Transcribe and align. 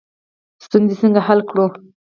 ستونزې 0.65 0.95
څنګه 1.01 1.19
حل 1.27 1.39
کړو؟ 1.49 1.65